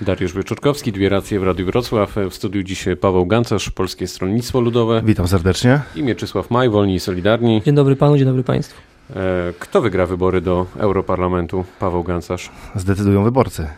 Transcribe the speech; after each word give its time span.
Dariusz 0.00 0.34
Wieczorkowski, 0.34 0.92
dwie 0.92 1.08
racje 1.08 1.40
w 1.40 1.42
Radiu 1.42 1.66
Wrocław. 1.66 2.16
W 2.30 2.34
studiu 2.34 2.62
dzisiaj 2.62 2.96
Paweł 2.96 3.26
Gancarz, 3.26 3.70
Polskie 3.70 4.06
Stronnictwo 4.06 4.60
Ludowe. 4.60 5.02
Witam 5.04 5.28
serdecznie. 5.28 5.80
I 5.96 6.02
Mieczysław 6.02 6.50
Maj, 6.50 6.70
Wolni 6.70 6.94
i 6.94 7.00
Solidarni. 7.00 7.62
Dzień 7.64 7.74
dobry 7.74 7.96
panu, 7.96 8.16
dzień 8.16 8.26
dobry 8.26 8.42
państwu. 8.42 8.80
E, 9.16 9.52
kto 9.58 9.80
wygra 9.80 10.06
wybory 10.06 10.40
do 10.40 10.66
Europarlamentu? 10.76 11.64
Paweł 11.78 12.02
Gancarz. 12.04 12.50
Zdecydują 12.74 13.24
wyborcy. 13.24 13.68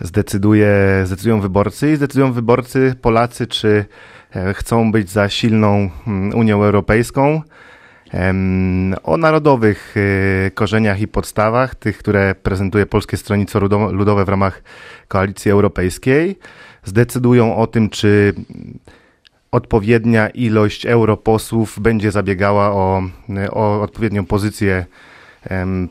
Zdecyduje, 0.00 1.02
zdecydują 1.04 1.40
wyborcy 1.40 1.92
i 1.92 1.96
zdecydują 1.96 2.32
wyborcy 2.32 2.94
Polacy, 3.02 3.46
czy 3.46 3.84
e, 4.34 4.54
chcą 4.54 4.92
być 4.92 5.10
za 5.10 5.28
silną 5.28 5.90
mm, 6.06 6.38
Unią 6.38 6.64
Europejską, 6.64 7.42
o 9.02 9.16
narodowych 9.16 9.94
e, 9.96 10.50
korzeniach 10.50 11.00
i 11.00 11.08
podstawach, 11.08 11.74
tych, 11.74 11.98
które 11.98 12.34
prezentuje 12.34 12.86
Polskie 12.86 13.16
Stronnictwo 13.16 13.60
Ludowe 13.92 14.24
w 14.24 14.28
ramach 14.28 14.62
Koalicji 15.08 15.50
Europejskiej. 15.50 16.38
Zdecydują 16.84 17.56
o 17.56 17.66
tym, 17.66 17.90
czy 17.90 18.34
odpowiednia 19.52 20.28
ilość 20.28 20.86
europosłów 20.86 21.80
będzie 21.80 22.10
zabiegała 22.10 22.70
o, 22.70 23.02
o 23.50 23.82
odpowiednią 23.82 24.26
pozycję 24.26 24.86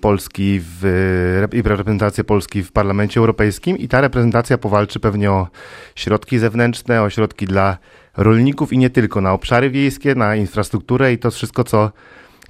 Polski 0.01 0.62
w, 0.63 1.48
i 1.54 1.62
reprezentację 1.62 2.23
Polski 2.23 2.63
w 2.63 2.71
Parlamencie 2.71 3.20
Europejskim 3.20 3.77
i 3.77 3.88
ta 3.88 4.01
reprezentacja 4.01 4.57
powalczy 4.57 4.99
pewnie 4.99 5.31
o 5.31 5.48
środki 5.95 6.40
zewnętrzne, 6.40 7.01
o 7.01 7.09
środki 7.09 7.45
dla 7.45 7.77
rolników 8.17 8.73
i 8.73 8.77
nie 8.77 8.90
tylko, 8.90 9.21
na 9.21 9.34
obszary 9.34 9.70
wiejskie, 9.70 10.15
na 10.15 10.35
infrastrukturę 10.35 11.13
i 11.13 11.17
to 11.17 11.31
wszystko, 11.31 11.63
co, 11.63 11.91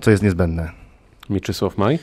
co 0.01 0.11
jest 0.11 0.23
niezbędne. 0.23 0.71
Mieczysław 1.29 1.77
Maj? 1.77 1.99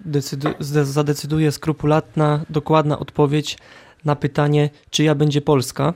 Decydu 0.00 0.48
zadecyduje 0.60 1.52
skrupulatna, 1.52 2.44
dokładna 2.50 2.98
odpowiedź 2.98 3.58
na 4.04 4.16
pytanie, 4.16 4.70
czyja 4.90 5.14
będzie 5.14 5.40
Polska. 5.40 5.94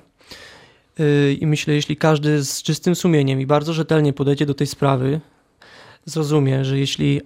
Yy, 0.98 1.32
I 1.32 1.46
myślę, 1.46 1.74
jeśli 1.74 1.96
każdy 1.96 2.44
z 2.44 2.62
czystym 2.62 2.94
sumieniem 2.94 3.40
i 3.40 3.46
bardzo 3.46 3.72
rzetelnie 3.72 4.12
podejdzie 4.12 4.46
do 4.46 4.54
tej 4.54 4.66
sprawy, 4.66 5.20
zrozumie, 6.04 6.64
że 6.64 6.78
jeśli 6.78 7.14
yy, 7.14 7.22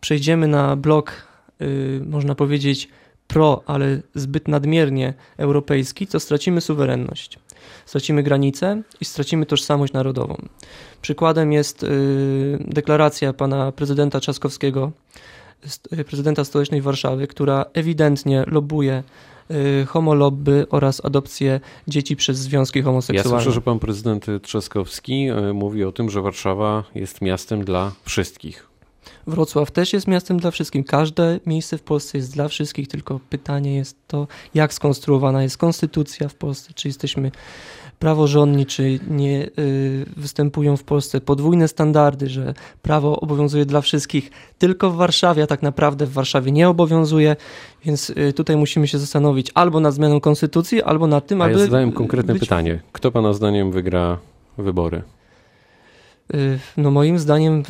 przejdziemy 0.00 0.48
na 0.48 0.76
blok, 0.76 1.12
yy, 1.60 2.02
można 2.06 2.34
powiedzieć, 2.34 2.88
pro, 3.32 3.62
ale 3.66 4.00
zbyt 4.14 4.48
nadmiernie 4.48 5.14
europejski, 5.36 6.06
to 6.06 6.20
stracimy 6.20 6.60
suwerenność. 6.60 7.38
Stracimy 7.86 8.22
granice 8.22 8.82
i 9.00 9.04
stracimy 9.04 9.46
tożsamość 9.46 9.92
narodową. 9.92 10.36
Przykładem 11.02 11.52
jest 11.52 11.86
deklaracja 12.58 13.32
pana 13.32 13.72
prezydenta 13.72 14.20
Trzaskowskiego, 14.20 14.92
prezydenta 16.06 16.44
stołecznej 16.44 16.82
Warszawy, 16.82 17.26
która 17.26 17.64
ewidentnie 17.74 18.44
lobuje 18.46 19.02
Y, 19.50 19.86
homolobby 19.86 20.66
oraz 20.70 21.04
adopcję 21.04 21.60
dzieci 21.88 22.16
przez 22.16 22.38
związki 22.38 22.82
homoseksualne. 22.82 23.36
Ja 23.36 23.42
słyszę, 23.42 23.54
że 23.54 23.60
pan 23.60 23.78
prezydent 23.78 24.26
Trzaskowski 24.42 25.30
y, 25.30 25.54
mówi 25.54 25.84
o 25.84 25.92
tym, 25.92 26.10
że 26.10 26.22
Warszawa 26.22 26.84
jest 26.94 27.20
miastem 27.20 27.64
dla 27.64 27.92
wszystkich. 28.04 28.69
Wrocław 29.26 29.70
też 29.70 29.92
jest 29.92 30.08
miastem 30.08 30.38
dla 30.38 30.50
wszystkich. 30.50 30.86
Każde 30.86 31.40
miejsce 31.46 31.78
w 31.78 31.82
Polsce 31.82 32.18
jest 32.18 32.34
dla 32.34 32.48
wszystkich, 32.48 32.88
tylko 32.88 33.20
pytanie 33.30 33.76
jest 33.76 33.96
to, 34.08 34.26
jak 34.54 34.74
skonstruowana 34.74 35.42
jest 35.42 35.58
konstytucja 35.58 36.28
w 36.28 36.34
Polsce, 36.34 36.72
czy 36.74 36.88
jesteśmy 36.88 37.30
praworządni, 37.98 38.66
czy 38.66 38.98
nie 39.10 39.50
y, 39.58 40.06
występują 40.16 40.76
w 40.76 40.84
Polsce 40.84 41.20
podwójne 41.20 41.68
standardy, 41.68 42.28
że 42.28 42.54
prawo 42.82 43.20
obowiązuje 43.20 43.66
dla 43.66 43.80
wszystkich 43.80 44.30
tylko 44.58 44.90
w 44.90 44.96
Warszawie, 44.96 45.42
a 45.42 45.46
tak 45.46 45.62
naprawdę 45.62 46.06
w 46.06 46.12
Warszawie 46.12 46.52
nie 46.52 46.68
obowiązuje, 46.68 47.36
więc 47.84 48.10
y, 48.10 48.32
tutaj 48.32 48.56
musimy 48.56 48.88
się 48.88 48.98
zastanowić 48.98 49.50
albo 49.54 49.80
nad 49.80 49.94
zmianą 49.94 50.20
konstytucji, 50.20 50.82
albo 50.82 51.06
nad 51.06 51.26
tym, 51.26 51.42
a 51.42 51.44
aby... 51.44 51.52
Ja 51.52 51.58
zadałem 51.58 51.92
konkretne 51.92 52.32
być... 52.32 52.40
pytanie. 52.40 52.80
Kto 52.92 53.12
pana 53.12 53.32
zdaniem 53.32 53.72
wygra 53.72 54.18
wybory? 54.58 55.02
Y, 56.34 56.58
no 56.76 56.90
moim 56.90 57.18
zdaniem 57.18 57.60
y, 57.60 57.62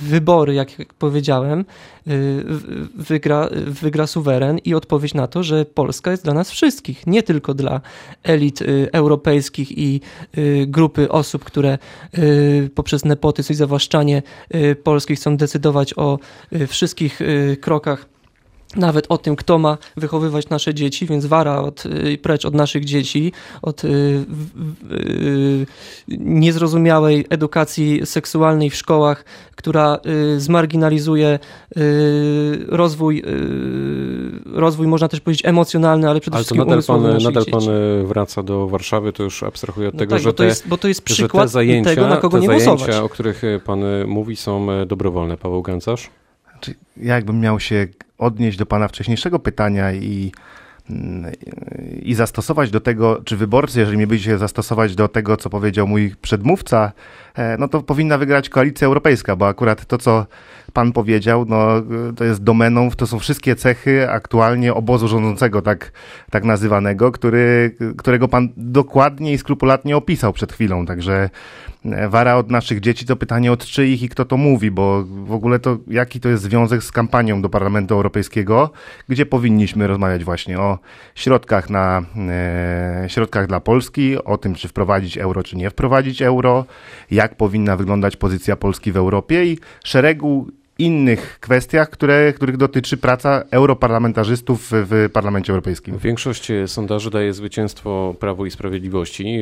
wybory, 0.00 0.54
jak 0.54 0.68
powiedziałem, 0.98 1.64
y, 2.06 2.44
wygra, 2.94 3.48
wygra 3.66 4.06
suweren 4.06 4.58
i 4.58 4.74
odpowiedź 4.74 5.14
na 5.14 5.26
to, 5.26 5.42
że 5.42 5.64
Polska 5.64 6.10
jest 6.10 6.24
dla 6.24 6.34
nas 6.34 6.50
wszystkich, 6.50 7.06
nie 7.06 7.22
tylko 7.22 7.54
dla 7.54 7.80
elit 8.22 8.60
europejskich 8.92 9.78
i 9.78 10.00
grupy 10.66 11.08
osób, 11.08 11.44
które 11.44 11.78
poprzez 12.74 13.04
nepotyzm 13.04 13.52
i 13.52 13.56
zawłaszczanie 13.56 14.22
Polski 14.84 15.16
chcą 15.16 15.36
decydować 15.36 15.98
o 15.98 16.18
wszystkich 16.66 17.20
krokach 17.60 18.11
nawet 18.76 19.06
o 19.08 19.18
tym, 19.18 19.36
kto 19.36 19.58
ma 19.58 19.78
wychowywać 19.96 20.48
nasze 20.48 20.74
dzieci, 20.74 21.06
więc 21.06 21.26
wara 21.26 21.60
od, 21.60 21.86
y, 21.86 22.18
precz 22.22 22.44
od 22.44 22.54
naszych 22.54 22.84
dzieci, 22.84 23.32
od 23.62 23.84
y, 23.84 23.88
y, 23.88 25.66
niezrozumiałej 26.08 27.26
edukacji 27.30 28.06
seksualnej 28.06 28.70
w 28.70 28.74
szkołach, 28.74 29.24
która 29.56 29.98
y, 30.34 30.40
zmarginalizuje 30.40 31.38
y, 31.76 32.64
rozwój, 32.68 33.18
y, 33.18 34.60
rozwój, 34.60 34.86
można 34.86 35.08
też 35.08 35.20
powiedzieć, 35.20 35.46
emocjonalny, 35.46 36.10
ale 36.10 36.20
przede 36.20 36.36
ale 36.36 36.44
wszystkim 36.44 36.64
nadal 36.64 36.82
pan, 36.86 37.22
nadal 37.22 37.44
pan 37.46 37.62
wraca 38.04 38.42
do 38.42 38.66
Warszawy, 38.68 39.12
to 39.12 39.22
już 39.22 39.42
abstrahuję 39.42 39.88
od 39.88 39.94
no 39.94 39.98
tego, 39.98 40.10
tak, 40.10 40.22
że, 40.22 40.28
bo 40.28 40.32
to, 40.32 40.44
jest, 40.44 40.68
bo 40.68 40.78
to 40.78 40.88
jest 40.88 41.02
przykład 41.02 41.50
zajęcia, 41.50 41.90
tego, 41.90 42.08
na 42.08 42.16
kogo 42.16 42.36
te 42.36 42.40
nie 42.40 42.46
zajęcia, 42.46 42.70
głosować. 42.70 42.96
o 42.96 43.08
których 43.08 43.42
pan 43.64 43.80
mówi, 44.06 44.36
są 44.36 44.66
dobrowolne. 44.86 45.36
Paweł 45.36 45.62
Gancarz? 45.62 46.10
Ja 46.96 47.14
jakbym 47.14 47.40
miał 47.40 47.60
się 47.60 47.86
odnieść 48.22 48.58
do 48.58 48.66
Pana 48.66 48.88
wcześniejszego 48.88 49.38
pytania 49.38 49.92
i, 49.92 50.32
mm, 50.90 51.32
i 52.02 52.14
zastosować 52.14 52.70
do 52.70 52.80
tego, 52.80 53.22
czy 53.24 53.36
wyborcy, 53.36 53.80
jeżeli 53.80 53.98
mieliby 53.98 54.38
zastosować 54.38 54.94
do 54.94 55.08
tego, 55.08 55.36
co 55.36 55.50
powiedział 55.50 55.88
mój 55.88 56.14
przedmówca, 56.22 56.92
e, 57.34 57.56
no 57.58 57.68
to 57.68 57.82
powinna 57.82 58.18
wygrać 58.18 58.48
koalicja 58.48 58.86
europejska, 58.86 59.36
bo 59.36 59.48
akurat 59.48 59.86
to, 59.86 59.98
co 59.98 60.26
Pan 60.72 60.92
powiedział, 60.92 61.44
no, 61.48 61.68
to 62.16 62.24
jest 62.24 62.42
domeną, 62.42 62.90
to 62.90 63.06
są 63.06 63.18
wszystkie 63.18 63.56
cechy 63.56 64.10
aktualnie 64.10 64.74
obozu 64.74 65.08
rządzącego, 65.08 65.62
tak, 65.62 65.92
tak 66.30 66.44
nazywanego, 66.44 67.12
który, 67.12 67.76
którego 67.98 68.28
Pan 68.28 68.48
dokładnie 68.56 69.32
i 69.32 69.38
skrupulatnie 69.38 69.96
opisał 69.96 70.32
przed 70.32 70.52
chwilą, 70.52 70.86
także 70.86 71.30
wara 72.08 72.36
od 72.36 72.50
naszych 72.50 72.80
dzieci, 72.80 73.06
to 73.06 73.16
pytanie 73.16 73.52
od 73.52 73.64
czyich 73.64 74.02
i 74.02 74.08
kto 74.08 74.24
to 74.24 74.36
mówi, 74.36 74.70
bo 74.70 75.04
w 75.04 75.32
ogóle 75.32 75.58
to 75.58 75.78
jaki 75.86 76.20
to 76.20 76.28
jest 76.28 76.42
związek 76.42 76.82
z 76.82 76.92
kampanią 76.92 77.42
do 77.42 77.48
Parlamentu 77.48 77.94
Europejskiego, 77.94 78.70
gdzie 79.08 79.26
powinniśmy 79.26 79.86
rozmawiać 79.86 80.24
właśnie 80.24 80.58
o 80.58 80.78
środkach 81.14 81.70
na 81.70 82.02
e, 82.28 83.04
środkach 83.08 83.46
dla 83.46 83.60
Polski, 83.60 84.24
o 84.24 84.38
tym, 84.38 84.54
czy 84.54 84.68
wprowadzić 84.68 85.18
euro, 85.18 85.42
czy 85.42 85.56
nie 85.56 85.70
wprowadzić 85.70 86.22
euro, 86.22 86.64
jak 87.10 87.36
powinna 87.36 87.76
wyglądać 87.76 88.16
pozycja 88.16 88.56
Polski 88.56 88.92
w 88.92 88.96
Europie 88.96 89.44
i 89.44 89.58
szeregu 89.84 90.46
innych 90.78 91.38
kwestiach, 91.40 91.90
które, 91.90 92.32
których 92.32 92.56
dotyczy 92.56 92.96
praca 92.96 93.44
europarlamentarzystów 93.50 94.68
w 94.72 95.08
Parlamencie 95.12 95.52
Europejskim. 95.52 95.98
Większość 95.98 96.48
sondaży 96.66 97.10
daje 97.10 97.32
zwycięstwo 97.32 98.14
Prawo 98.20 98.46
i 98.46 98.50
Sprawiedliwości. 98.50 99.38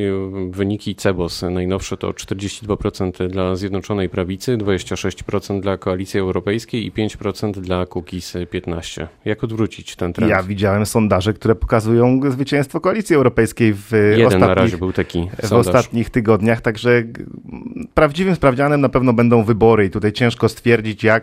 Wyniki 0.49 0.95
CEBOS 0.95 1.41
najnowsze 1.51 1.97
to 1.97 2.11
42% 2.11 3.27
dla 3.27 3.55
Zjednoczonej 3.55 4.09
Prawicy, 4.09 4.57
26% 4.57 5.59
dla 5.59 5.77
Koalicji 5.77 6.19
Europejskiej 6.19 6.85
i 6.85 6.91
5% 6.91 7.51
dla 7.51 7.85
Kukiz 7.85 8.33
15. 8.49 9.07
Jak 9.25 9.43
odwrócić 9.43 9.95
ten 9.95 10.13
trend? 10.13 10.31
Ja 10.31 10.43
widziałem 10.43 10.85
sondaże, 10.85 11.33
które 11.33 11.55
pokazują 11.55 12.31
zwycięstwo 12.31 12.79
Koalicji 12.79 13.15
Europejskiej 13.15 13.73
w 13.73 13.91
Jeden 13.91 14.25
ostatnich, 14.25 14.47
na 14.47 14.53
razie 14.53 14.77
był 14.77 14.93
taki 14.93 15.27
w 15.43 15.53
ostatnich 15.53 16.09
tygodniach, 16.09 16.61
także 16.61 17.03
prawdziwym 17.93 18.35
sprawdzianem 18.35 18.81
na 18.81 18.89
pewno 18.89 19.13
będą 19.13 19.43
wybory 19.43 19.85
i 19.85 19.89
tutaj 19.89 20.11
ciężko 20.11 20.49
stwierdzić, 20.49 21.03
jak 21.03 21.20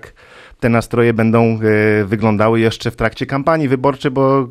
te 0.60 0.68
nastroje 0.68 1.12
będą 1.12 1.60
e, 1.60 2.04
wyglądały 2.04 2.60
jeszcze 2.60 2.90
w 2.90 2.96
trakcie 2.96 3.26
kampanii 3.26 3.68
wyborczej, 3.68 4.10
bo 4.10 4.48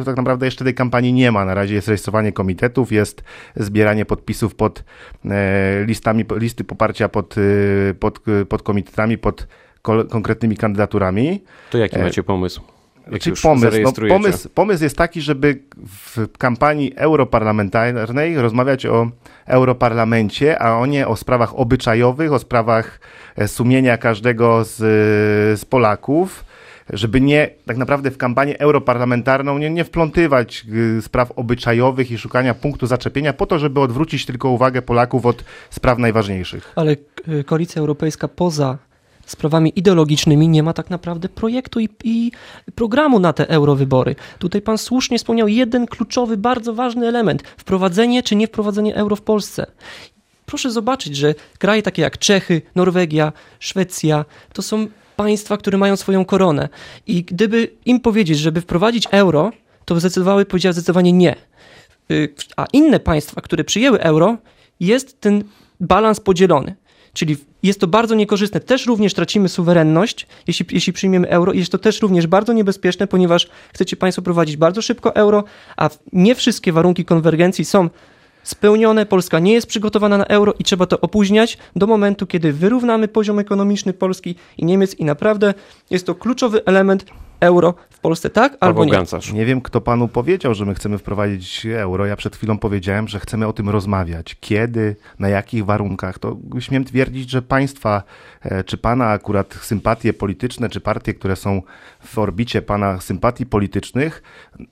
e, 0.00 0.04
tak 0.04 0.16
naprawdę 0.16 0.46
jeszcze 0.46 0.64
tej 0.64 0.74
kampanii 0.74 1.12
nie 1.12 1.32
ma. 1.32 1.44
Na 1.44 1.54
razie 1.54 1.74
jest 1.74 1.88
rejestrowanie 1.88 2.32
komitetów, 2.32 2.92
jest 2.92 3.24
zbieranie 3.56 4.04
podpisów 4.04 4.54
pod 4.54 4.84
e, 5.24 5.84
listami, 5.84 6.24
listy 6.36 6.64
poparcia 6.64 7.08
pod, 7.08 7.34
pod, 8.00 8.20
pod 8.48 8.62
komitetami, 8.62 9.18
pod 9.18 9.46
konkretnymi 10.10 10.56
kandydaturami. 10.56 11.44
To 11.70 11.78
jaki 11.78 11.98
macie 11.98 12.22
pomysł? 12.22 12.60
Znaczy 13.08 13.32
pomysł, 13.42 13.76
no, 13.82 13.92
pomysł, 14.08 14.48
pomysł 14.54 14.82
jest 14.82 14.96
taki, 14.96 15.20
żeby 15.20 15.62
w 15.86 16.38
kampanii 16.38 16.92
europarlamentarnej 16.96 18.36
rozmawiać 18.36 18.86
o 18.86 19.10
europarlamencie, 19.46 20.58
a 20.58 20.86
nie 20.86 21.08
o 21.08 21.16
sprawach 21.16 21.58
obyczajowych, 21.58 22.32
o 22.32 22.38
sprawach 22.38 23.00
e, 23.36 23.48
sumienia 23.48 23.98
każdego 23.98 24.64
z, 24.64 24.76
z 25.60 25.64
Polaków 25.64 26.44
żeby 26.90 27.20
nie 27.20 27.50
tak 27.66 27.76
naprawdę 27.76 28.10
w 28.10 28.16
kampanię 28.16 28.58
europarlamentarną 28.58 29.58
nie, 29.58 29.70
nie 29.70 29.84
wplątywać 29.84 30.64
y, 30.98 31.02
spraw 31.02 31.32
obyczajowych 31.32 32.10
i 32.10 32.18
szukania 32.18 32.54
punktu 32.54 32.86
zaczepienia 32.86 33.32
po 33.32 33.46
to, 33.46 33.58
żeby 33.58 33.80
odwrócić 33.80 34.26
tylko 34.26 34.48
uwagę 34.48 34.82
Polaków 34.82 35.26
od 35.26 35.44
spraw 35.70 35.98
najważniejszych. 35.98 36.72
Ale 36.76 36.96
y, 37.28 37.44
Koalicja 37.44 37.80
Europejska 37.80 38.28
poza 38.28 38.78
sprawami 39.26 39.72
ideologicznymi 39.76 40.48
nie 40.48 40.62
ma 40.62 40.72
tak 40.72 40.90
naprawdę 40.90 41.28
projektu 41.28 41.80
i, 41.80 41.88
i, 42.04 42.32
programu 42.74 43.18
na 43.20 43.32
te 43.32 43.48
eurowybory. 43.48 44.14
Tutaj 44.38 44.62
pan 44.62 44.78
słusznie 44.78 45.18
wspomniał 45.18 45.48
jeden 45.48 45.86
kluczowy, 45.86 46.36
bardzo 46.36 46.74
ważny 46.74 47.08
element: 47.08 47.42
wprowadzenie 47.56 48.22
czy 48.22 48.36
nie 48.36 48.46
wprowadzenie 48.46 48.96
euro 48.96 49.16
w 49.16 49.22
Polsce. 49.22 49.66
Proszę 50.46 50.70
zobaczyć, 50.70 51.16
że 51.16 51.34
kraje 51.58 51.82
takie 51.82 52.02
jak 52.02 52.18
Czechy, 52.18 52.62
Norwegia, 52.74 53.32
Szwecja 53.60 54.24
to 54.52 54.62
są 54.62 54.86
państwa, 55.16 55.56
które 55.56 55.78
mają 55.78 55.96
swoją 55.96 56.24
koronę. 56.24 56.68
I 57.06 57.24
gdyby 57.24 57.70
im 57.84 58.00
powiedzieć, 58.00 58.38
żeby 58.38 58.60
wprowadzić 58.60 59.08
euro, 59.10 59.52
to 59.84 60.00
zdecydowały, 60.00 60.44
powiedziały 60.44 60.72
zdecydowanie 60.72 61.12
nie. 61.12 61.36
Y, 62.10 62.34
a 62.56 62.66
inne 62.72 63.00
państwa, 63.00 63.40
które 63.40 63.64
przyjęły 63.64 64.00
euro, 64.00 64.36
jest 64.80 65.20
ten 65.20 65.44
balans 65.80 66.20
podzielony. 66.20 66.74
Czyli 67.16 67.36
jest 67.62 67.80
to 67.80 67.86
bardzo 67.86 68.14
niekorzystne. 68.14 68.60
Też 68.60 68.86
również 68.86 69.14
tracimy 69.14 69.48
suwerenność, 69.48 70.26
jeśli, 70.46 70.66
jeśli 70.70 70.92
przyjmiemy 70.92 71.28
euro, 71.28 71.52
jest 71.52 71.72
to 71.72 71.78
też 71.78 72.02
również 72.02 72.26
bardzo 72.26 72.52
niebezpieczne, 72.52 73.06
ponieważ 73.06 73.48
chcecie 73.74 73.96
Państwo 73.96 74.22
prowadzić 74.22 74.56
bardzo 74.56 74.82
szybko 74.82 75.14
euro, 75.14 75.44
a 75.76 75.90
nie 76.12 76.34
wszystkie 76.34 76.72
warunki 76.72 77.04
konwergencji 77.04 77.64
są 77.64 77.90
spełnione. 78.42 79.06
Polska 79.06 79.38
nie 79.38 79.52
jest 79.52 79.66
przygotowana 79.66 80.18
na 80.18 80.26
euro 80.26 80.54
i 80.58 80.64
trzeba 80.64 80.86
to 80.86 81.00
opóźniać 81.00 81.58
do 81.76 81.86
momentu, 81.86 82.26
kiedy 82.26 82.52
wyrównamy 82.52 83.08
poziom 83.08 83.38
ekonomiczny 83.38 83.92
Polski 83.92 84.34
i 84.58 84.64
Niemiec, 84.64 84.94
i 84.94 85.04
naprawdę 85.04 85.54
jest 85.90 86.06
to 86.06 86.14
kluczowy 86.14 86.64
element 86.64 87.04
euro 87.40 87.74
w 87.90 87.98
Polsce, 87.98 88.30
tak 88.30 88.56
albo 88.60 88.84
nie? 88.84 88.90
Nie 89.32 89.46
wiem, 89.46 89.60
kto 89.60 89.80
panu 89.80 90.08
powiedział, 90.08 90.54
że 90.54 90.64
my 90.64 90.74
chcemy 90.74 90.98
wprowadzić 90.98 91.66
euro. 91.66 92.06
Ja 92.06 92.16
przed 92.16 92.36
chwilą 92.36 92.58
powiedziałem, 92.58 93.08
że 93.08 93.20
chcemy 93.20 93.46
o 93.46 93.52
tym 93.52 93.68
rozmawiać. 93.68 94.36
Kiedy, 94.40 94.96
na 95.18 95.28
jakich 95.28 95.64
warunkach. 95.64 96.18
To 96.18 96.36
śmiem 96.58 96.84
twierdzić, 96.84 97.30
że 97.30 97.42
państwa, 97.42 98.02
e, 98.42 98.64
czy 98.64 98.78
pana 98.78 99.10
akurat 99.10 99.54
sympatie 99.54 100.12
polityczne, 100.12 100.68
czy 100.68 100.80
partie, 100.80 101.14
które 101.14 101.36
są 101.36 101.62
w 102.00 102.18
orbicie 102.18 102.62
pana 102.62 103.00
sympatii 103.00 103.46
politycznych, 103.46 104.22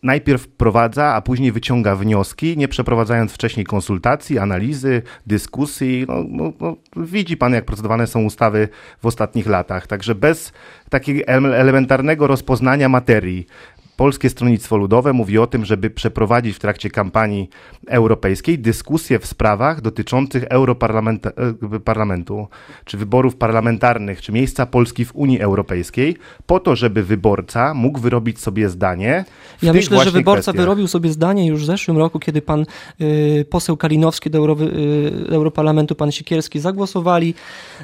najpierw 0.03 0.43
wprowadza, 0.43 1.15
a 1.15 1.23
później 1.23 1.53
wyciąga 1.53 1.97
wnioski, 1.97 2.57
nie 2.57 2.69
przeprowadzając 2.69 3.33
wcześniej 3.33 3.67
konsultacji, 3.67 4.39
analizy, 4.39 5.03
dyskusji. 5.27 6.05
No, 6.09 6.25
no, 6.29 6.53
no, 6.61 6.77
widzi 6.97 7.37
pan, 7.37 7.53
jak 7.53 7.65
procedowane 7.65 8.07
są 8.07 8.25
ustawy 8.25 8.69
w 9.03 9.07
ostatnich 9.07 9.47
latach. 9.47 9.87
Także 9.87 10.15
bez 10.15 10.53
takiego 10.91 11.33
elementarnego 11.57 12.27
rozpoznania 12.27 12.54
materii. 12.89 13.47
Polskie 13.97 14.31
Stronnictwo 14.31 14.77
Ludowe 14.77 15.13
mówi 15.13 15.39
o 15.39 15.47
tym, 15.47 15.65
żeby 15.65 15.91
przeprowadzić 15.91 16.57
w 16.57 16.59
trakcie 16.59 16.91
kampanii 16.91 17.51
europejskiej 17.89 18.59
dyskusję 18.59 19.19
w 19.19 19.27
sprawach 19.27 19.81
dotyczących 19.81 20.45
Europarlamentu, 20.45 22.39
e, 22.41 22.47
czy 22.85 22.97
wyborów 22.97 23.37
parlamentarnych, 23.37 24.23
czy 24.23 24.33
miejsca 24.33 24.67
Polski 24.67 25.05
w 25.05 25.17
Unii 25.17 25.41
Europejskiej, 25.41 26.17
po 26.47 26.61
to, 26.61 26.77
żeby 26.77 27.03
wyborca 27.03 27.75
mógł 27.75 27.99
wyrobić 27.99 28.41
sobie 28.41 28.69
zdanie. 28.69 29.25
ja 29.63 29.73
myślę, 29.73 30.05
że 30.05 30.11
wyborca 30.11 30.41
kwestiach. 30.41 30.57
wyrobił 30.57 30.89
sobie 30.89 31.11
zdanie 31.11 31.47
już 31.47 31.63
w 31.63 31.67
zeszłym 31.67 31.99
roku, 31.99 32.19
kiedy 32.19 32.43
pan 32.43 32.67
y, 33.01 33.47
poseł 33.51 33.77
Kalinowski 33.77 34.31
do 34.31 34.39
Euro, 34.39 34.57
y, 34.61 35.27
Europarlamentu, 35.31 35.95
pan 35.95 36.13
Sikierski 36.13 36.61
zagłosowali 36.61 37.35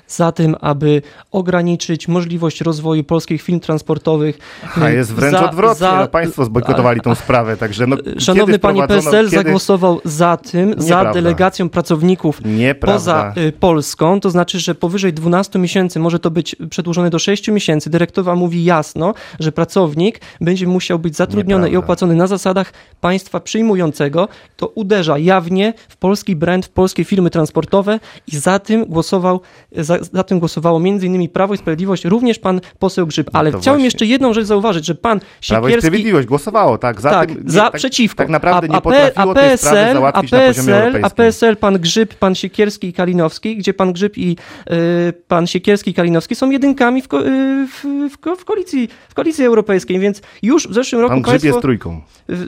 za 0.08 0.32
tym, 0.32 0.56
aby 0.60 1.02
ograniczyć 1.30 2.08
możliwość 2.08 2.60
rozwoju 2.60 3.04
polskich 3.04 3.42
firm 3.42 3.60
transportowych. 3.60 4.38
A 4.82 4.90
jest 4.90 5.14
wręcz 5.14 5.32
za, 5.32 5.50
odwrotnie. 5.50 5.78
Za 5.78 5.99
państwo 6.08 6.44
zbojkotowali 6.44 7.00
tą 7.00 7.14
sprawę, 7.14 7.56
także 7.56 7.86
no, 7.86 7.96
Szanowny 8.18 8.58
panie 8.58 8.86
PSL 8.86 9.24
kiedy... 9.24 9.36
zagłosował 9.36 10.00
za 10.04 10.36
tym, 10.36 10.68
Nieprawda. 10.68 11.04
za 11.04 11.12
delegacją 11.12 11.68
pracowników 11.68 12.40
Nieprawda. 12.44 12.94
poza 12.94 13.32
y, 13.36 13.52
Polską, 13.52 14.20
to 14.20 14.30
znaczy, 14.30 14.60
że 14.60 14.74
powyżej 14.74 15.12
12 15.12 15.58
miesięcy 15.58 16.00
może 16.00 16.18
to 16.18 16.30
być 16.30 16.56
przedłużone 16.70 17.10
do 17.10 17.18
6 17.18 17.48
miesięcy. 17.48 17.90
Dyrektowa 17.90 18.34
mówi 18.34 18.64
jasno, 18.64 19.14
że 19.40 19.52
pracownik 19.52 20.20
będzie 20.40 20.66
musiał 20.66 20.98
być 20.98 21.16
zatrudniony 21.16 21.62
Nieprawda. 21.62 21.74
i 21.74 21.84
opłacony 21.84 22.14
na 22.14 22.26
zasadach 22.26 22.72
państwa 23.00 23.40
przyjmującego. 23.40 24.28
To 24.56 24.68
uderza 24.68 25.18
jawnie 25.18 25.74
w 25.88 25.96
polski 25.96 26.36
brand, 26.36 26.66
w 26.66 26.68
polskie 26.68 27.04
firmy 27.04 27.30
transportowe 27.30 28.00
i 28.26 28.36
za 28.36 28.58
tym 28.58 28.84
głosował, 28.84 29.40
za, 29.72 29.98
za 30.12 30.22
tym 30.22 30.38
głosowało 30.38 30.80
między 30.80 31.06
innymi 31.06 31.28
Prawo 31.28 31.54
i 31.54 31.58
Sprawiedliwość, 31.58 32.04
również 32.04 32.38
pan 32.38 32.60
poseł 32.78 33.06
Grzyb. 33.06 33.30
Ale 33.32 33.50
no 33.50 33.58
chciałem 33.58 33.78
właśnie. 33.78 33.84
jeszcze 33.84 34.06
jedną 34.06 34.34
rzecz 34.34 34.46
zauważyć, 34.46 34.86
że 34.86 34.94
pan 34.94 35.20
Siekierski 35.40 35.89
Sprawiedliwość 35.90 36.28
głosowało, 36.28 36.78
tak? 36.78 37.00
Za, 37.00 37.10
tak, 37.10 37.28
tym, 37.28 37.44
nie, 37.44 37.50
za 37.50 37.60
tak, 37.60 37.74
przeciwko. 37.74 38.16
Tak 38.16 38.28
naprawdę 38.28 38.68
nie 38.68 38.80
potrafiło 38.80 39.30
a 39.30 39.34
PSL, 39.34 39.48
tej 39.48 39.58
sprawy 39.58 39.92
załatwić 39.92 40.32
a 40.32 40.36
PSL, 40.36 40.46
na 40.46 40.54
poziomie 40.54 40.74
europejskim. 40.74 41.04
A 41.04 41.10
PSL, 41.10 41.56
pan 41.56 41.78
Grzyb, 41.78 42.14
pan 42.14 42.34
Siekierski 42.34 42.88
i 42.88 42.92
Kalinowski, 42.92 43.56
gdzie 43.56 43.74
pan 43.74 43.92
Grzyb 43.92 44.18
i 44.18 44.36
y, 44.70 45.12
pan 45.28 45.46
Siekierski 45.46 45.90
i 45.90 45.94
Kalinowski 45.94 46.34
są 46.34 46.50
jedynkami 46.50 47.02
w, 47.02 47.08
ko, 47.08 47.26
y, 47.26 47.66
w, 47.66 47.84
w, 48.10 48.40
w, 48.40 48.44
koalicji, 48.44 48.88
w 49.08 49.14
koalicji 49.14 49.44
europejskiej, 49.44 50.00
więc 50.00 50.22
już 50.42 50.68
w 50.68 50.74
zeszłym 50.74 51.00
roku 51.00 51.14
Pan 51.14 51.22
Grzyb 51.22 51.32
państwo, 51.32 51.48
jest 51.48 51.60
trójką. 51.60 52.00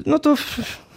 No 0.06 0.18
to 0.18 0.34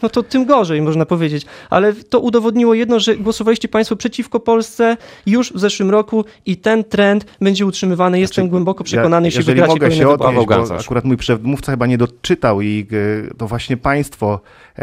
no 0.06 0.10
to 0.10 0.24
tym 0.24 0.46
gorzej, 0.46 0.82
można 0.82 1.06
powiedzieć. 1.06 1.46
Ale 1.70 1.94
to 1.94 2.20
udowodniło 2.20 2.74
jedno, 2.74 3.00
że 3.00 3.16
głosowaliście 3.16 3.68
Państwo 3.68 3.96
przeciwko 3.96 4.40
Polsce 4.40 4.98
już 5.26 5.54
w 5.54 5.60
zeszłym 5.60 5.90
roku 5.90 6.26
i 6.46 6.58
ten 6.58 6.84
trend 6.84 7.26
będzie 7.42 7.66
utrzymywany. 7.66 8.20
Jestem 8.20 8.44
znaczy, 8.44 8.50
głęboko 8.50 8.84
przekonany, 8.84 9.26
ja, 9.26 9.28
jeśli 9.28 9.44
wygracie 9.44 9.74
mogę 9.74 9.92
się 9.92 10.10
odnieść, 10.10 10.48
bo 10.48 10.76
akurat 10.80 11.06
mój 11.06 11.18
przedmówca 11.18 11.72
chyba 11.72 11.88
nie 11.88 11.98
doczytał 11.98 12.62
i 12.62 12.88
e, 13.32 13.36
to 13.36 13.48
właśnie 13.48 13.78
Państwo 13.78 14.40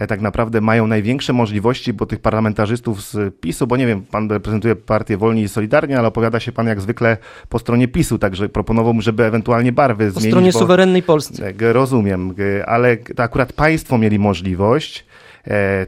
tak 0.09 0.21
naprawdę 0.21 0.61
mają 0.61 0.87
największe 0.87 1.33
możliwości, 1.33 1.93
bo 1.93 2.07
tych 2.07 2.21
parlamentarzystów 2.21 3.03
z 3.03 3.35
PiSu, 3.41 3.67
bo 3.67 3.77
nie 3.77 3.87
wiem, 3.87 4.03
Pan 4.03 4.31
reprezentuje 4.31 4.77
partię 4.77 5.17
Wolni 5.17 5.43
i 5.43 5.49
Solidarnie, 5.49 5.99
ale 5.99 6.09
opowiada 6.09 6.41
się 6.41 6.53
Pan 6.53 6.67
jak 6.67 6.81
zwykle 6.81 7.17
po 7.49 7.59
stronie 7.59 7.89
PiSu, 7.89 8.19
także 8.19 8.49
proponowałbym, 8.49 9.03
żeby 9.03 9.25
ewentualnie 9.25 9.73
barwy 9.73 10.05
po 10.05 10.11
zmienić. 10.11 10.31
Po 10.31 10.31
stronie 10.31 10.53
suwerennej 10.53 11.03
Polski. 11.03 11.43
Rozumiem, 11.59 12.35
ale 12.67 12.97
to 12.97 13.23
akurat 13.23 13.53
Państwo 13.53 13.99
mieli 13.99 14.19
możliwość 14.19 15.05
E, 15.05 15.05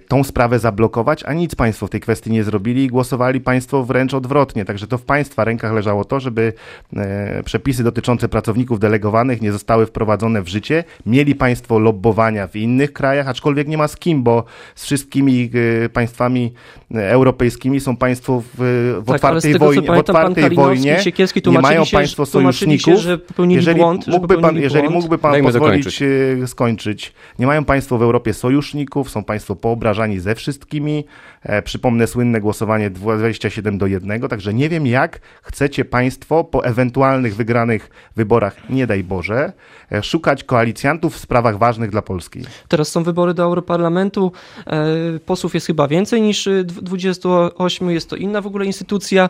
tą 0.09 0.25
sprawę 0.25 0.59
zablokować, 0.59 1.25
a 1.25 1.33
nic 1.33 1.55
państwo 1.55 1.87
w 1.87 1.91
tej 1.91 2.01
kwestii 2.01 2.31
nie 2.31 2.45
zrobili 2.45 2.85
i 2.85 2.89
głosowali 2.89 3.41
państwo 3.41 3.85
wręcz 3.85 4.15
odwrotnie. 4.15 4.65
Także 4.65 4.87
to 4.87 4.99
w 4.99 5.03
państwa 5.03 5.45
rękach 5.45 5.73
leżało 5.73 6.05
to, 6.05 6.21
żeby 6.21 6.53
e, 6.97 7.43
przepisy 7.43 7.85
dotyczące 7.85 8.29
pracowników 8.29 8.81
delegowanych 8.81 9.43
nie 9.43 9.53
zostały 9.53 9.87
wprowadzone 9.87 10.43
w 10.43 10.49
życie. 10.49 10.85
Mieli 11.06 11.35
państwo 11.35 11.79
lobbowania 11.79 12.47
w 12.47 12.56
innych 12.56 12.93
krajach, 12.93 13.29
aczkolwiek 13.29 13.69
nie 13.69 13.79
ma 13.79 13.89
z 13.89 13.97
kim, 13.97 14.23
bo 14.23 14.45
z 14.75 14.85
wszystkimi 14.85 15.51
e, 15.85 15.89
państwami 15.89 16.53
europejskimi 16.95 17.81
są 17.81 17.97
państwo 17.97 18.43
w, 18.55 19.01
w 19.03 19.06
tak, 19.06 19.15
otwartej 19.15 19.53
tego, 19.53 19.65
wojnie. 19.65 19.87
W 19.87 19.91
otwartej 19.91 20.51
wojnie 20.51 20.99
nie 21.47 21.59
mają 21.59 21.83
państwo 21.93 22.27
sojuszników. 22.27 23.01
Się, 23.03 23.19
jeżeli 23.49 23.81
błąd, 23.81 24.06
mógłby 24.06 24.39
pan, 24.39 24.56
jeżeli 24.56 24.89
mógłby 24.89 25.19
pan 25.19 25.33
Dajmy 25.33 25.49
pozwolić 25.53 25.95
skończyć. 25.95 26.51
skończyć. 26.51 27.12
Nie 27.39 27.47
mają 27.47 27.65
państwo 27.65 27.99
w 27.99 28.03
Europie 28.03 28.35
sojuszników, 28.35 29.11
są 29.11 29.25
państwo 29.25 29.44
Państwo 29.44 29.56
poobrażani 29.56 30.20
ze 30.20 30.35
wszystkimi. 30.35 31.05
E, 31.43 31.63
przypomnę 31.63 32.06
słynne 32.06 32.41
głosowanie 32.41 32.91
27 32.91 33.79
do 33.79 33.86
1, 33.86 34.29
także 34.29 34.55
nie 34.55 34.69
wiem 34.69 34.86
jak 34.86 35.20
chcecie 35.43 35.84
Państwo 35.84 36.44
po 36.44 36.65
ewentualnych 36.65 37.36
wygranych 37.36 37.91
wyborach, 38.17 38.70
nie 38.70 38.86
daj 38.86 39.05
Boże, 39.05 39.53
e, 39.93 40.03
szukać 40.03 40.44
koalicjantów 40.44 41.15
w 41.15 41.19
sprawach 41.19 41.58
ważnych 41.58 41.91
dla 41.91 42.03
Polski. 42.03 42.41
Teraz 42.69 42.89
są 42.89 43.03
wybory 43.03 43.34
do 43.34 43.43
Europarlamentu. 43.43 44.32
E, 44.67 45.19
posłów 45.27 45.55
jest 45.55 45.67
chyba 45.67 45.89
więcej 45.89 46.22
niż 46.22 46.48
28. 46.65 47.91
Jest 47.91 48.10
to 48.10 48.17
inna 48.17 48.41
w 48.41 48.46
ogóle 48.46 48.67
instytucja 48.67 49.29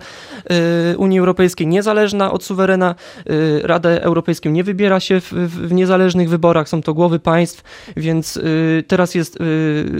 Unii 0.97 1.18
Europejskiej, 1.18 1.66
niezależna 1.66 2.33
od 2.33 2.44
suwerena. 2.44 2.94
Rada 3.62 3.90
Europejską 3.90 4.50
nie 4.50 4.64
wybiera 4.64 5.00
się 5.00 5.21
w, 5.21 5.33
w 5.68 5.73
niezależnych 5.73 6.28
wyborach, 6.28 6.68
są 6.68 6.83
to 6.83 6.94
głowy 6.94 7.18
państw, 7.18 7.62
więc 7.97 8.40
teraz 8.87 9.14
jest 9.14 9.38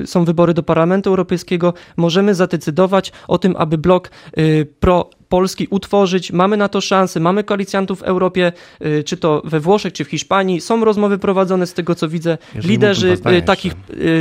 są 0.07 0.25
wybory 0.25 0.55
do 0.55 0.63
Parlamentu 0.63 1.11
Europejskiego, 1.11 1.75
możemy 1.97 2.35
zadecydować 2.35 3.13
o 3.29 3.39
tym, 3.39 3.55
aby 3.59 3.79
blok 3.79 4.11
y, 4.39 4.67
pro 4.81 5.11
Polski 5.35 5.67
utworzyć. 5.71 6.33
Mamy 6.33 6.57
na 6.57 6.69
to 6.69 6.81
szansę, 6.81 7.21
mamy 7.21 7.45
koalicjantów 7.45 7.99
w 7.99 8.03
Europie, 8.03 8.53
y, 8.87 9.05
czy 9.05 9.17
to 9.17 9.43
we 9.45 9.61
Włoszech, 9.61 9.93
czy 9.93 10.05
w 10.05 10.09
Hiszpanii. 10.09 10.61
Są 10.61 10.85
rozmowy 10.85 11.19
prowadzone 11.19 11.67
z 11.67 11.75
tego, 11.75 11.95
co 11.95 12.09
widzę. 12.09 12.39
Jeżeli 12.55 12.73
Liderzy 12.73 13.17
y, 13.39 13.43
takich, 13.43 13.73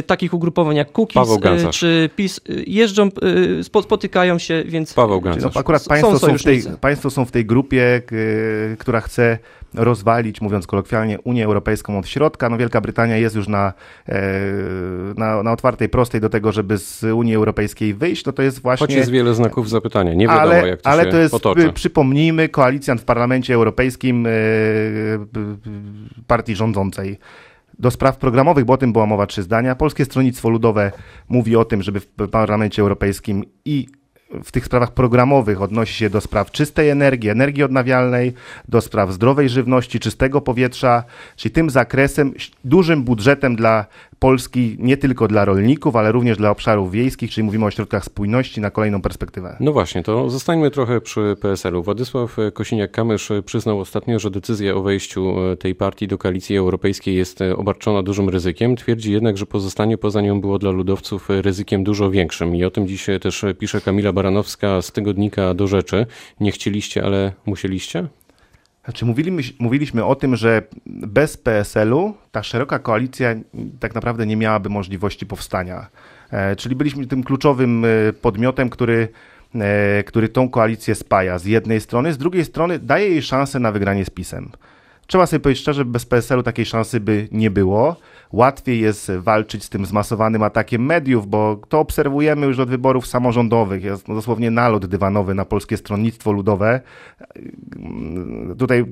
takich 0.08 0.34
ugrupowań 0.34 0.76
jak 0.76 0.92
Kukiz 0.92 1.22
czy 1.72 2.10
PiS 2.16 2.42
jeżdżą, 2.68 3.10
spotykają 3.82 4.40
się, 4.40 4.64
więc 4.68 4.94
Paweł 4.94 5.22
No, 5.42 5.50
akurat 5.56 5.86
państwo 5.86 6.20
są, 6.20 6.38
w 6.38 6.44
tej, 6.44 6.64
państwo 6.82 7.10
są 7.10 7.26
w 7.26 7.32
tej 7.32 7.46
grupie, 7.46 8.02
która 8.78 9.02
chce 9.02 9.38
rozwalić, 9.74 10.42
mówiąc 10.42 10.68
kolokwialnie, 10.68 11.20
Unię 11.20 11.46
Europejską 11.46 12.00
od 12.00 12.08
środka. 12.08 12.50
No 12.50 12.58
Wielka 12.58 12.82
Brytania 12.82 13.18
jest 13.18 13.36
już 13.36 13.48
na, 13.48 13.74
e, 14.10 14.22
na, 15.18 15.44
na 15.44 15.52
otwartej, 15.52 15.90
prostej 15.90 16.22
do 16.22 16.30
tego, 16.30 16.52
żeby 16.52 16.78
z 16.78 17.04
Unii 17.04 17.36
Europejskiej 17.36 17.94
wyjść. 17.94 18.26
No 18.26 18.34
to 18.34 18.42
jest 18.42 18.62
właśnie... 18.62 18.88
Choć 18.88 18.96
jest 18.96 19.12
wiele 19.12 19.34
znaków 19.34 19.70
zapytania. 19.70 20.14
Nie 20.14 20.28
wiadomo, 20.28 20.42
ale, 20.42 20.68
jak 20.68 20.82
to 20.82 20.90
ale 20.90 21.03
się 21.04 21.12
to 21.12 21.18
jest, 21.18 21.36
przypomnijmy, 21.74 22.50
koalicjant 22.50 23.02
w 23.02 23.06
Parlamencie 23.06 23.54
Europejskim 23.54 24.28
e, 24.28 24.30
partii 26.28 26.56
rządzącej 26.56 27.20
do 27.80 27.92
spraw 27.92 28.18
programowych, 28.18 28.66
bo 28.66 28.74
o 28.74 28.78
tym 28.78 28.94
była 28.94 29.06
mowa 29.06 29.28
trzy 29.28 29.44
zdania. 29.44 29.76
Polskie 29.76 30.06
Stronnictwo 30.06 30.50
Ludowe 30.50 30.92
mówi 31.30 31.56
o 31.56 31.66
tym, 31.66 31.84
żeby 31.84 32.00
w 32.00 32.08
Parlamencie 32.32 32.82
Europejskim 32.82 33.44
i 33.66 33.88
w 34.44 34.52
tych 34.52 34.66
sprawach 34.66 34.92
programowych 34.92 35.62
odnosi 35.62 35.94
się 35.94 36.10
do 36.10 36.22
spraw 36.22 36.52
czystej 36.52 36.90
energii, 36.90 37.30
energii 37.30 37.64
odnawialnej, 37.64 38.34
do 38.68 38.82
spraw 38.82 39.12
zdrowej 39.12 39.50
żywności, 39.50 40.00
czystego 40.00 40.42
powietrza, 40.42 41.04
czyli 41.36 41.54
tym 41.54 41.70
zakresem, 41.70 42.34
dużym 42.64 43.04
budżetem 43.04 43.56
dla 43.56 43.86
Polski, 44.20 44.76
nie 44.80 44.98
tylko 44.98 45.28
dla 45.28 45.46
rolników, 45.46 45.96
ale 45.96 46.12
również 46.12 46.38
dla 46.38 46.50
obszarów 46.50 46.92
wiejskich, 46.92 47.32
czyli 47.32 47.46
mówimy 47.46 47.66
o 47.66 47.72
środkach 47.72 48.06
spójności 48.06 48.62
na 48.62 48.72
kolejną 48.72 49.02
perspektywę. 49.02 49.58
No 49.60 49.74
właśnie, 49.74 50.04
to 50.04 50.30
zostańmy 50.30 50.72
trochę 50.72 51.02
przy 51.02 51.36
PSL-u. 51.42 51.84
Władysław 51.84 52.38
Kosiniak-Kamysz 52.54 53.42
przyznał 53.42 53.80
ostatnio, 53.80 54.20
że 54.20 54.32
decyzja 54.32 54.76
o 54.76 54.82
wejściu 54.82 55.36
tej 55.60 55.76
partii 55.76 56.08
do 56.08 56.18
koalicji 56.18 56.58
europejskiej 56.58 57.16
jest 57.16 57.40
obarczona 57.58 58.04
dużym 58.04 58.30
ryzykiem. 58.30 58.76
Twierdzi 58.76 59.12
jednak, 59.12 59.38
że 59.38 59.46
pozostanie 59.46 59.98
poza 59.98 60.22
nią 60.22 60.42
było 60.42 60.60
dla 60.60 60.72
ludowców 60.72 61.30
ryzykiem 61.30 61.84
dużo 61.84 62.12
większym. 62.12 62.56
I 62.56 62.64
o 62.64 62.72
tym 62.72 62.88
dziś 62.88 63.06
też 63.22 63.46
pisze 63.60 63.82
Kamila 63.82 64.14
Baranowska 64.24 64.82
z 64.82 64.92
tygodnika 64.92 65.54
do 65.54 65.68
rzeczy. 65.68 66.06
Nie 66.40 66.52
chcieliście, 66.52 67.04
ale 67.04 67.32
musieliście? 67.46 68.08
Znaczy 68.84 69.06
mówiliśmy, 69.06 69.56
mówiliśmy 69.60 70.06
o 70.06 70.16
tym, 70.16 70.36
że 70.36 70.62
bez 70.86 71.38
PSL-u 71.38 72.14
ta 72.32 72.44
szeroka 72.44 72.80
koalicja 72.80 73.36
tak 73.80 73.96
naprawdę 73.96 74.26
nie 74.26 74.38
miałaby 74.38 74.70
możliwości 74.70 75.26
powstania. 75.26 75.88
E, 76.32 76.56
czyli 76.56 76.76
byliśmy 76.76 77.08
tym 77.08 77.24
kluczowym 77.24 77.86
e, 77.86 78.14
podmiotem, 78.14 78.70
który, 78.70 79.08
e, 79.56 80.04
który 80.04 80.30
tą 80.30 80.50
koalicję 80.50 80.96
spaja 80.96 81.40
z 81.40 81.46
jednej 81.46 81.82
strony, 81.82 82.14
z 82.14 82.18
drugiej 82.18 82.46
strony 82.46 82.80
daje 82.80 83.10
jej 83.10 83.22
szansę 83.22 83.60
na 83.60 83.72
wygranie 83.72 84.06
z 84.06 84.10
PiSem. 84.10 84.52
Trzeba 85.08 85.26
sobie 85.26 85.40
powiedzieć 85.40 85.62
szczerze, 85.62 85.86
bez 85.86 86.06
PSL-u 86.06 86.44
takiej 86.44 86.66
szansy 86.66 87.00
by 87.00 87.28
nie 87.32 87.52
było. 87.52 87.96
Łatwiej 88.32 88.80
jest 88.80 89.12
walczyć 89.12 89.64
z 89.64 89.70
tym 89.70 89.86
zmasowanym 89.86 90.44
atakiem 90.44 90.86
mediów, 90.86 91.28
bo 91.28 91.60
to 91.70 91.80
obserwujemy 91.80 92.46
już 92.46 92.60
od 92.60 92.70
wyborów 92.70 93.08
samorządowych. 93.08 93.84
Jest 93.84 94.08
dosłownie 94.08 94.52
nalot 94.52 94.86
dywanowy 94.86 95.34
na 95.34 95.46
Polskie 95.46 95.78
Stronnictwo 95.78 96.32
Ludowe. 96.32 96.82
Tutaj 98.58 98.86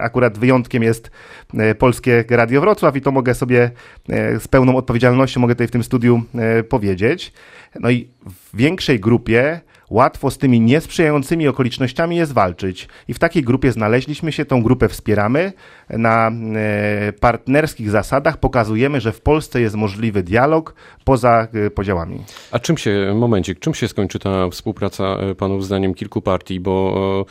akurat 0.00 0.38
wyjątkiem 0.38 0.82
jest 0.82 1.10
e, 1.54 1.74
Polskie 1.74 2.24
Radio 2.30 2.60
Wrocław 2.60 2.96
i 2.96 3.00
to 3.00 3.12
mogę 3.12 3.34
sobie 3.34 3.70
e, 4.08 4.40
z 4.40 4.48
pełną 4.48 4.76
odpowiedzialnością 4.76 5.40
mogę 5.40 5.54
tutaj 5.54 5.68
w 5.68 5.70
tym 5.70 5.84
studiu 5.84 6.22
e, 6.34 6.62
powiedzieć. 6.62 7.32
No 7.80 7.90
i 7.90 8.08
w 8.26 8.56
większej 8.56 9.00
grupie 9.00 9.60
łatwo 9.90 10.30
z 10.30 10.38
tymi 10.38 10.60
niesprzyjającymi 10.60 11.48
okolicznościami 11.48 12.16
jest 12.16 12.32
walczyć. 12.32 12.88
I 13.08 13.14
w 13.14 13.18
takiej 13.18 13.42
grupie 13.42 13.72
znaleźliśmy 13.72 14.32
się, 14.32 14.44
tą 14.44 14.62
grupę 14.62 14.88
wspieramy. 14.88 15.52
Na 15.90 16.30
e, 16.54 17.12
partnerskich 17.12 17.90
zasadach 17.90 18.36
pokazujemy, 18.36 19.00
że 19.00 19.12
w 19.12 19.20
Polsce 19.20 19.60
jest 19.60 19.76
możliwy 19.76 20.22
dialog 20.22 20.74
poza 21.04 21.48
e, 21.52 21.70
podziałami. 21.70 22.24
A 22.50 22.58
czym 22.58 22.78
się, 22.78 23.14
momencik, 23.16 23.58
czym 23.58 23.74
się 23.74 23.88
skończy 23.88 24.18
ta 24.18 24.48
współpraca 24.50 25.04
e, 25.04 25.34
panów 25.34 25.64
zdaniem 25.64 25.94
kilku 25.94 26.22
partii, 26.22 26.60
bo 26.60 27.26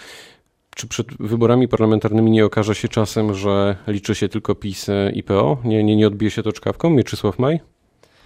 czy 0.76 0.88
przed 0.88 1.08
wyborami 1.20 1.68
parlamentarnymi 1.68 2.32
nie 2.32 2.46
okaże 2.46 2.76
się 2.76 2.88
czasem, 2.88 3.34
że 3.34 3.76
liczy 3.88 4.16
się 4.16 4.30
tylko 4.30 4.56
PiS 4.56 4.88
i 5.14 5.24
PO? 5.24 5.58
Nie, 5.64 5.84
nie, 5.84 5.96
nie 5.96 6.08
odbije 6.08 6.32
się 6.32 6.44
to 6.44 6.52
czkawką? 6.52 6.90
Mieczysław 6.90 7.40
Maj? 7.40 7.60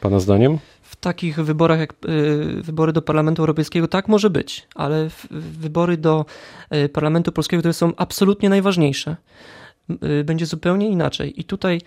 Pana 0.01 0.19
zdaniem? 0.19 0.57
Takich 1.03 1.35
wyborach 1.35 1.79
jak 1.79 1.93
y, 1.93 2.61
wybory 2.61 2.93
do 2.93 3.01
Parlamentu 3.01 3.41
Europejskiego 3.41 3.87
tak 3.87 4.07
może 4.07 4.29
być, 4.29 4.67
ale 4.75 5.09
wybory 5.31 5.97
do 5.97 6.25
y, 6.75 6.89
Parlamentu 6.89 7.31
Polskiego, 7.31 7.61
które 7.61 7.73
są 7.73 7.91
absolutnie 7.97 8.49
najważniejsze, 8.49 9.15
y, 10.03 10.23
będzie 10.23 10.45
zupełnie 10.45 10.89
inaczej. 10.89 11.41
I 11.41 11.43
tutaj 11.43 11.81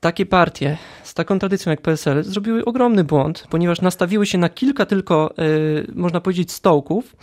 takie 0.00 0.26
partie 0.26 0.78
z 1.02 1.14
taką 1.14 1.38
tradycją 1.38 1.70
jak 1.70 1.80
PSL 1.80 2.24
zrobiły 2.24 2.64
ogromny 2.64 3.04
błąd, 3.04 3.46
ponieważ 3.50 3.80
nastawiły 3.80 4.26
się 4.26 4.38
na 4.38 4.48
kilka 4.48 4.86
tylko, 4.86 5.34
można 5.94 6.20
powiedzieć, 6.20 6.52
stołków 6.52 7.16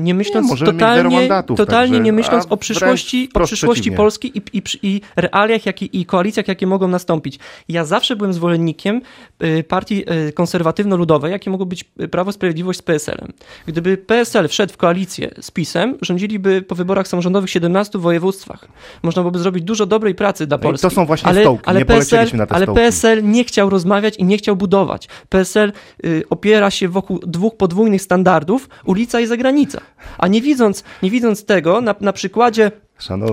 nie 0.00 0.14
myśląc 0.14 0.60
nie, 0.60 0.66
totalnie, 0.66 1.28
totalnie 1.56 1.66
także, 1.66 2.00
nie 2.00 2.12
myśląc 2.12 2.46
o 2.50 2.56
przyszłości, 2.56 3.28
o 3.34 3.40
przyszłości 3.40 3.92
Polski 3.92 4.38
i, 4.38 4.58
i, 4.58 4.62
i 4.82 5.00
realiach 5.16 5.66
jak, 5.66 5.82
i 5.82 6.06
koalicjach, 6.06 6.48
jakie 6.48 6.66
mogą 6.66 6.88
nastąpić. 6.88 7.38
Ja 7.68 7.84
zawsze 7.84 8.16
byłem 8.16 8.32
zwolennikiem 8.32 9.02
y, 9.42 9.64
partii 9.64 10.04
y, 10.28 10.32
konserwatywno-ludowej, 10.32 11.30
jakie 11.30 11.50
mogą 11.50 11.64
być 11.64 11.84
Prawo 12.10 12.32
Sprawiedliwość 12.32 12.78
z 12.78 12.82
PSL-em. 12.82 13.32
Gdyby 13.66 13.96
PSL 13.96 14.48
wszedł 14.48 14.72
w 14.72 14.76
koalicję 14.76 15.30
z 15.40 15.50
PiSem, 15.50 15.98
rządziliby 16.02 16.62
po 16.62 16.74
wyborach 16.74 17.08
samorządowych 17.08 17.50
w 17.50 17.52
17 17.52 17.98
województwach. 17.98 18.68
Można 19.02 19.22
byłoby 19.22 19.38
zrobić 19.38 19.64
dużo 19.64 19.86
dobrej 19.86 20.14
pracy 20.14 20.46
dla 20.46 20.58
Polski. 20.58 20.86
No 20.86 20.90
to 20.90 20.96
są 20.96 21.06
właśnie 21.06 21.28
ale, 21.28 21.40
stołki, 21.40 21.64
ale 21.66 21.78
nie 21.78 21.86
PSL, 21.86 22.28
na 22.34 22.46
te 22.46 22.54
Ale 22.54 22.64
stołki. 22.64 22.80
PSL 22.80 23.24
nie 23.24 23.44
chciał 23.44 23.70
rozmawiać 23.70 24.16
i 24.16 24.24
nie 24.24 24.38
chciał 24.38 24.56
budować. 24.56 25.08
PSL 25.28 25.72
y, 26.04 26.22
opiera 26.30 26.70
się 26.70 26.88
wokół 26.88 27.20
dwóch 27.26 27.56
podwójnych 27.56 28.02
standardów, 28.02 28.68
ulica 28.84 29.20
i 29.20 29.26
zagranica 29.26 29.63
granica. 29.64 29.80
A 30.18 30.28
nie 30.28 30.42
widząc, 30.42 30.84
nie 31.02 31.10
widząc 31.10 31.44
tego, 31.44 31.80
na, 31.80 31.94
na 32.00 32.12
przykładzie 32.12 32.70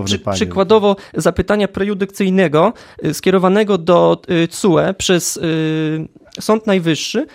Przy, 0.04 0.18
przykładowo 0.32 0.96
zapytania 1.14 1.68
prejudykcyjnego 1.68 2.72
y, 3.04 3.14
skierowanego 3.14 3.78
do 3.78 4.22
CUE 4.50 4.94
przez 4.98 5.36
y, 5.36 6.08
Sąd 6.40 6.66
Najwyższy 6.66 7.26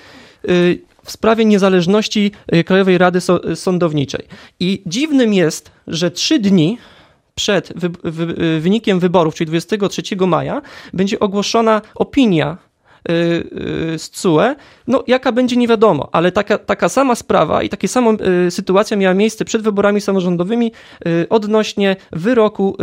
w 1.04 1.12
sprawie 1.12 1.46
niezależności 1.46 2.32
Krajowej 2.66 2.98
Rady 2.98 3.20
Sądowniczej. 3.56 4.26
I 4.60 4.82
dziwnym 4.86 5.34
jest, 5.34 5.72
że 5.88 6.12
trzy 6.12 6.40
dni 6.40 6.78
przed 7.36 7.74
wy, 7.76 7.90
wy, 8.04 8.60
wynikiem 8.60 9.00
wyborów, 9.00 9.36
czyli 9.36 9.48
23 9.48 10.16
maja, 10.28 10.62
będzie 10.94 11.20
ogłoszona 11.20 11.82
opinia 11.96 12.58
z 13.98 14.10
CUE, 14.10 14.56
no 14.88 15.04
jaka 15.08 15.32
będzie 15.32 15.58
nie 15.58 15.68
wiadomo, 15.68 16.10
ale 16.12 16.32
taka, 16.32 16.58
taka 16.58 16.90
sama 16.90 17.16
sprawa 17.16 17.64
i 17.64 17.70
taka 17.70 17.88
sama 17.88 18.12
y, 18.48 18.52
sytuacja 18.52 18.98
miała 18.98 19.14
miejsce 19.14 19.46
przed 19.46 19.62
wyborami 19.62 20.02
samorządowymi 20.02 20.72
odnośnie 21.30 21.96
wyroku 22.12 22.78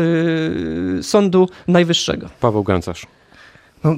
Sądu 1.02 1.48
Najwyższego. 1.68 2.28
Paweł 2.40 2.62
Gancarz. 2.62 3.06
No, 3.84 3.96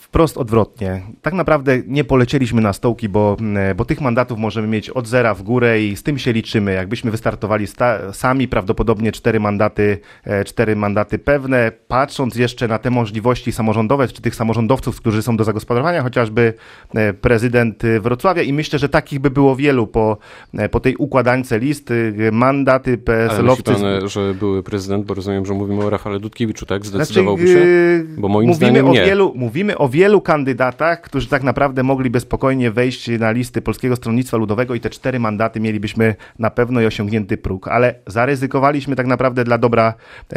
wprost 0.00 0.38
odwrotnie. 0.38 1.02
Tak 1.22 1.34
naprawdę 1.34 1.78
nie 1.86 2.04
polecieliśmy 2.04 2.62
na 2.62 2.72
stołki, 2.72 3.08
bo, 3.08 3.36
e, 3.56 3.74
bo 3.74 3.84
tych 3.84 4.00
mandatów 4.00 4.38
możemy 4.38 4.68
mieć 4.68 4.90
od 4.90 5.06
zera 5.06 5.34
w 5.34 5.42
górę 5.42 5.82
i 5.82 5.96
z 5.96 6.02
tym 6.02 6.18
się 6.18 6.32
liczymy. 6.32 6.72
Jakbyśmy 6.72 7.10
wystartowali 7.10 7.66
sami, 8.12 8.48
prawdopodobnie 8.48 9.12
cztery 9.12 9.40
mandaty, 9.40 9.98
e, 10.24 10.44
cztery 10.44 10.76
mandaty 10.76 11.18
pewne. 11.18 11.72
Patrząc 11.88 12.36
jeszcze 12.36 12.68
na 12.68 12.78
te 12.78 12.90
możliwości 12.90 13.52
samorządowe, 13.52 14.08
czy 14.08 14.22
tych 14.22 14.34
samorządowców, 14.34 14.96
którzy 14.96 15.22
są 15.22 15.36
do 15.36 15.44
zagospodarowania, 15.44 16.02
chociażby 16.02 16.54
e, 16.94 17.12
prezydent 17.12 17.82
Wrocławia 18.00 18.42
i 18.42 18.52
myślę, 18.52 18.78
że 18.78 18.88
takich 18.88 19.20
by 19.20 19.30
było 19.30 19.56
wielu 19.56 19.86
po, 19.86 20.16
po 20.70 20.80
tej 20.80 20.96
układańce 20.96 21.58
listy, 21.58 22.14
mandaty 22.32 22.98
PSL-owcy. 22.98 23.74
Ale 23.74 24.00
pan, 24.00 24.08
że 24.08 24.34
były 24.34 24.62
prezydent, 24.62 25.06
bo 25.06 25.14
rozumiem, 25.14 25.46
że 25.46 25.54
mówimy 25.54 25.84
o 25.84 25.90
Rafale 25.90 26.20
Dudkiewiczu, 26.20 26.66
tak? 26.66 26.86
Zdecydowałby 26.86 27.46
znaczy, 27.46 27.60
się? 27.62 28.20
Bo 28.20 28.28
moim 28.28 28.54
zdaniem 28.54 28.90
nie. 28.90 29.04
Wielu, 29.04 29.32
Mówimy 29.56 29.78
o 29.78 29.88
wielu 29.88 30.20
kandydatach, 30.20 31.00
którzy 31.00 31.28
tak 31.28 31.42
naprawdę 31.42 31.82
mogliby 31.82 32.20
spokojnie 32.20 32.70
wejść 32.70 33.08
na 33.18 33.30
listy 33.30 33.62
Polskiego 33.62 33.96
Stronnictwa 33.96 34.36
Ludowego 34.36 34.74
i 34.74 34.80
te 34.80 34.90
cztery 34.90 35.20
mandaty 35.20 35.60
mielibyśmy 35.60 36.14
na 36.38 36.50
pewno 36.50 36.80
i 36.80 36.86
osiągnięty 36.86 37.36
próg, 37.36 37.68
ale 37.68 37.94
zaryzykowaliśmy 38.06 38.96
tak 38.96 39.06
naprawdę 39.06 39.44
dla 39.44 39.58
dobra, 39.58 39.94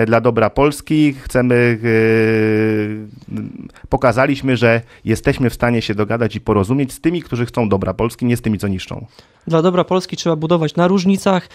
dla 0.07 0.21
dobra 0.21 0.49
Polski. 0.49 1.13
Chcemy, 1.13 1.79
yy, 1.83 3.43
pokazaliśmy, 3.89 4.57
że 4.57 4.81
jesteśmy 5.05 5.49
w 5.49 5.53
stanie 5.53 5.81
się 5.81 5.95
dogadać 5.95 6.35
i 6.35 6.41
porozumieć 6.41 6.93
z 6.93 7.01
tymi, 7.01 7.21
którzy 7.21 7.45
chcą 7.45 7.69
dobra 7.69 7.93
Polski, 7.93 8.25
nie 8.25 8.37
z 8.37 8.41
tymi, 8.41 8.57
co 8.57 8.67
niszczą. 8.67 9.05
Dla 9.47 9.61
dobra 9.61 9.83
Polski 9.83 10.17
trzeba 10.17 10.35
budować 10.35 10.75
na 10.75 10.87
różnicach, 10.87 11.49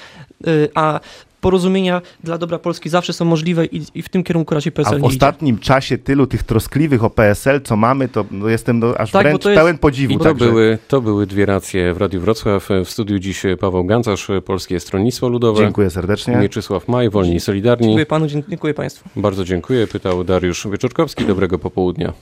yy, 0.47 0.69
a 0.75 1.01
porozumienia 1.45 2.03
dla 2.23 2.39
dobra 2.39 2.59
Polski 2.59 2.89
zawsze 2.89 3.13
są 3.13 3.25
możliwe 3.25 3.67
i, 3.67 3.83
i 3.95 4.03
w 4.03 4.09
tym 4.09 4.23
kierunku 4.25 4.55
raczej 4.55 4.73
PSL 4.73 4.97
A 4.97 4.99
w 4.99 5.05
ostatnim 5.05 5.55
idzie. 5.57 5.65
czasie 5.65 5.99
tylu 5.99 6.27
tych 6.27 6.43
troskliwych 6.43 7.05
o 7.05 7.11
PSL, 7.11 7.61
co 7.61 7.77
mamy, 7.77 8.09
to 8.09 8.25
no, 8.31 8.49
jestem 8.49 8.79
no, 8.79 8.95
aż 8.99 9.11
tak, 9.11 9.23
wręcz 9.23 9.45
jest... 9.45 9.57
pełen 9.57 9.79
podziwu. 9.79 10.19
to, 10.19 10.35
były, 10.35 10.79
to 10.89 11.01
były 11.01 11.27
dwie 11.27 11.47
racje 11.47 11.95
w 11.95 11.99
Radiu 11.99 12.21
Wrocław. 12.21 12.69
W 12.85 12.91
studiu 12.91 13.19
dziś 13.19 13.43
Paweł 13.61 13.85
Gancarz, 13.85 14.29
Polskie 14.45 14.81
Stronnictwo 14.81 15.29
Ludowe. 15.29 15.61
Dziękuję 15.61 15.91
serdecznie. 15.91 16.37
Mieczysław 16.37 16.89
Maj, 16.89 17.11
Wolni 17.11 17.35
i 17.35 17.41
Solidarni. 17.41 17.87
Dziękuję 17.87 18.07
panu, 18.07 18.27
dziękuję 18.49 18.75
państwu. 18.75 19.09
Bardzo 19.17 19.45
dziękuję. 19.45 19.87
Pytał 19.87 20.25
Dariusz 20.25 20.67
Wieczorkowski. 20.69 21.25
Dobrego 21.25 21.59
popołudnia. 21.59 22.13